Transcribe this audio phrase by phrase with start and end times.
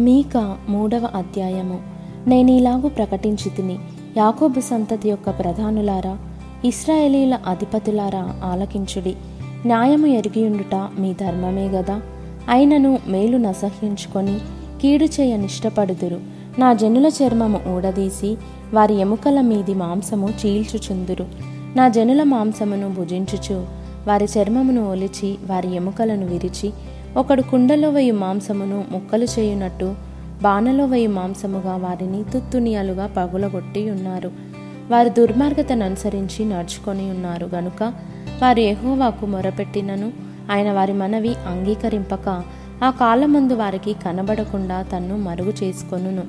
[0.00, 1.78] మీక మూడవ అధ్యాయము.
[2.26, 3.78] నేనీలాగు ప్రకటించి తిని
[4.16, 6.18] యాకోబు సంతతి యొక్క ప్రధానులారా
[6.64, 9.14] ఇస్రాయేలీల అధిపతులారా ఆలకించుడి.
[9.66, 12.00] న్యాయము ఎరిగియుండుట మీ ధర్మమే గదా.
[12.48, 14.38] అయినను మేలు నసహించుకొని
[14.82, 16.20] కీడు చేయనిష్టపడుదురు
[16.58, 18.36] నా జనుల చర్మము ఊడదీసి
[18.74, 21.26] వారి ఎముకల మీది మాంసము చీల్చుచుందురు.
[21.76, 23.66] నా జనుల మాంసమును భుజించుచు
[24.08, 26.72] వారి చర్మమును ఒలిచి వారి ఎముకలను విరిచి
[27.16, 29.94] ఒకడు కుండలో వయ్యి మాంసమును ముక్కలు చేయునట్టు
[30.42, 34.30] బాణలో వయ్యి మాంసముగా వారిని తుత్తునియలుగా పగులగొట్టి ఉన్నారు.
[34.90, 37.50] వారి దుర్మార్గతను అనుసరించి నడుచుకొని ఉన్నారు.
[37.54, 37.82] గనుక
[38.42, 40.12] వారు ఎహోవాకు మొరపెట్టినను
[40.52, 42.42] ఆయన వారి మనవి అంగీకరింపక
[42.84, 46.22] ఆ కాలమందు వారికి కనబడకుండా తన్ను మరుగు చేసుకొనును.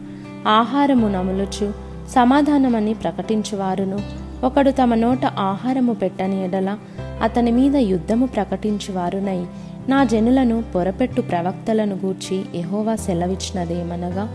[0.48, 1.74] ఆహారము నములుచు
[2.10, 4.00] సమాధానమని ప్రకటించువారును.
[4.44, 6.78] ఒకడు తమ నోట ఆహారము పెట్టని ఎడల
[7.22, 9.46] అతని మీద యుద్ధము ప్రకటించువారునై
[9.90, 14.26] నా జనులను పొరపెట్టు ప్రవక్తలను గూర్చి ఎహోవా సెలవిచ్చినదేమనగా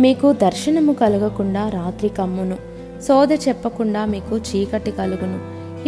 [0.00, 2.56] మీకు దర్శనము కలగకుండా రాత్రి కమ్మును
[3.02, 5.38] సోద చెప్పకుండా మీకు చీకటి కలుగును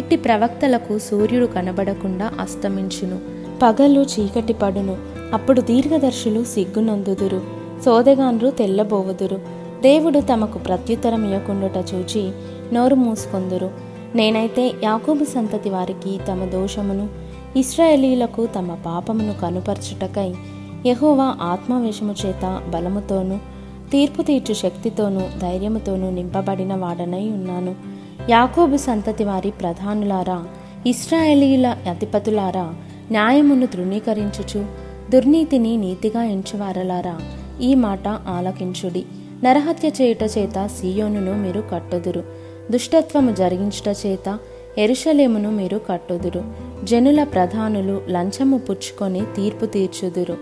[0.01, 3.19] ఇట్టి ప్రవక్తలకు సూర్యుడు కనబడకుండా అస్తమించును
[3.63, 4.97] పగలు చీకటి పడును
[5.33, 7.41] అప్పుడు దీర్ఘదర్శులు సిగ్గునందుదురు
[7.85, 9.37] సోదగాన్రు తెల్లబోవుదురు
[9.83, 12.23] దేవుడు తమకు ప్రత్యుత్తరం ఇవ్వకుండుట చూచి
[12.73, 13.71] నోరు మూసుకొందురు.
[14.15, 20.35] నేనైతే యాకోబు సంతతి వారికి తమ దోషమును ఇస్రాయేలీలకు తమ పాపమును కనుపరచుటకై
[20.87, 23.37] యహోవా ఆత్మవేషము చేత బలముతోనూ
[23.93, 27.75] తీర్పు తీర్చు శక్తితోనూ ధైర్యముతోనూ నింపబడిన వాడనై ఉన్నాను.
[28.31, 30.45] యాకోబు సంతతి వారి ప్రధానులారా
[30.87, 32.75] ఇస్రాయేలీల అధిపతులారా
[33.11, 34.65] న్యాయమును తృణీకరించుచు
[35.11, 37.21] దుర్నీతిని నీతిగా ఎంచువారలారా
[37.61, 39.05] ఈ మాట ఆలకించుడి.
[39.45, 42.23] నరహత్య చేయుట చేత సీయోనును మీరు కట్టుదురు.
[42.71, 44.39] దుష్టత్వము జరిగించుట చేత
[44.79, 46.70] ఎరుషలేమును మీరు కట్టుదురు.
[46.85, 50.37] జనుల ప్రధానులు లంచము పుచ్చుకొని తీర్పు తీర్చుదురు.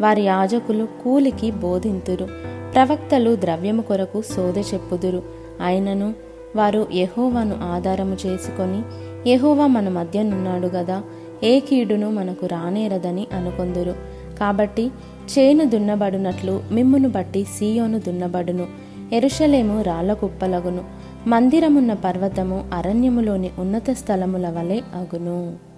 [0.00, 2.28] వారి యాజకులు కూలికి బోధింతురు.
[2.74, 5.22] ప్రవక్తలు ద్రవ్యము కొరకు సోద చెప్పుదురు.
[5.64, 6.14] అయినను
[6.56, 8.82] వారు యహోవాను ఆధారము చేసుకొని
[9.30, 11.02] యహోవా మన మధ్యనున్నాడు గదా
[11.44, 13.94] ఏ కీడును మనకు రానేరదని అనుకొందురు.
[14.40, 14.90] కాబట్టి
[15.38, 18.66] చేను దున్నబడునట్లు మిమ్మును బట్టి సీయోను దున్నబడును.
[19.12, 20.84] ఎరుషలేము రాళ్ళ కుప్పలగును
[21.26, 25.71] మందిరమున్న పర్వతము అరణ్యములోని ఉన్నత స్థలముల వలె అగును.